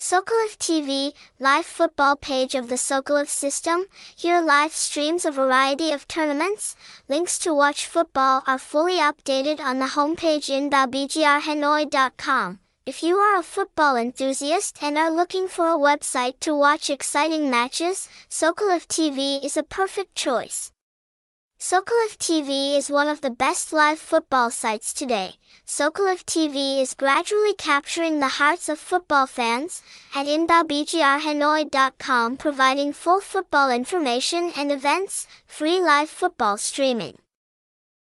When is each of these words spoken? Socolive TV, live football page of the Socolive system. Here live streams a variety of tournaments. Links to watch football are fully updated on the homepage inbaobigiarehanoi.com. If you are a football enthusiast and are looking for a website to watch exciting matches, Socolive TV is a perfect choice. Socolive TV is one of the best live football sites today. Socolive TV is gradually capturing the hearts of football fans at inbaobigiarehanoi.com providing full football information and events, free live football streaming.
Socolive 0.00 0.56
TV, 0.56 1.12
live 1.38 1.66
football 1.66 2.16
page 2.16 2.54
of 2.54 2.70
the 2.70 2.76
Socolive 2.76 3.28
system. 3.28 3.84
Here 4.16 4.40
live 4.40 4.72
streams 4.72 5.26
a 5.26 5.30
variety 5.30 5.92
of 5.92 6.08
tournaments. 6.08 6.74
Links 7.06 7.38
to 7.40 7.52
watch 7.52 7.84
football 7.84 8.42
are 8.46 8.58
fully 8.58 8.96
updated 8.96 9.60
on 9.60 9.78
the 9.78 9.88
homepage 9.88 10.48
inbaobigiarehanoi.com. 10.48 12.60
If 12.86 13.02
you 13.02 13.16
are 13.16 13.38
a 13.38 13.42
football 13.42 13.96
enthusiast 13.96 14.82
and 14.82 14.96
are 14.96 15.10
looking 15.10 15.46
for 15.46 15.68
a 15.68 15.76
website 15.76 16.40
to 16.40 16.56
watch 16.56 16.88
exciting 16.88 17.50
matches, 17.50 18.08
Socolive 18.30 18.86
TV 18.86 19.44
is 19.44 19.58
a 19.58 19.62
perfect 19.62 20.14
choice. 20.14 20.72
Socolive 21.60 22.16
TV 22.16 22.74
is 22.74 22.90
one 22.90 23.06
of 23.06 23.20
the 23.20 23.28
best 23.28 23.70
live 23.70 23.98
football 23.98 24.50
sites 24.50 24.94
today. 24.94 25.34
Socolive 25.66 26.24
TV 26.24 26.80
is 26.80 26.94
gradually 26.94 27.52
capturing 27.52 28.18
the 28.18 28.40
hearts 28.40 28.70
of 28.70 28.78
football 28.78 29.26
fans 29.26 29.82
at 30.14 30.24
inbaobigiarehanoi.com 30.24 32.38
providing 32.38 32.94
full 32.94 33.20
football 33.20 33.70
information 33.70 34.52
and 34.56 34.72
events, 34.72 35.26
free 35.46 35.78
live 35.78 36.08
football 36.08 36.56
streaming. 36.56 37.18